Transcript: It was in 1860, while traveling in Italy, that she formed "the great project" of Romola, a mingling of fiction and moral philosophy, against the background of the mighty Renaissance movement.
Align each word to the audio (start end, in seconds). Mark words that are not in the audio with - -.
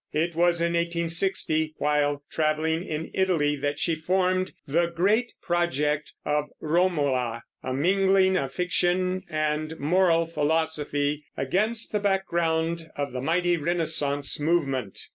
It 0.13 0.35
was 0.35 0.61
in 0.61 0.73
1860, 0.73 1.75
while 1.77 2.23
traveling 2.31 2.83
in 2.83 3.11
Italy, 3.13 3.55
that 3.57 3.77
she 3.77 3.93
formed 3.93 4.51
"the 4.65 4.87
great 4.87 5.33
project" 5.43 6.13
of 6.25 6.45
Romola, 6.59 7.43
a 7.61 7.71
mingling 7.71 8.35
of 8.35 8.51
fiction 8.51 9.21
and 9.29 9.77
moral 9.79 10.25
philosophy, 10.25 11.25
against 11.37 11.91
the 11.91 11.99
background 11.99 12.89
of 12.95 13.11
the 13.11 13.21
mighty 13.21 13.57
Renaissance 13.57 14.39
movement. 14.39 15.01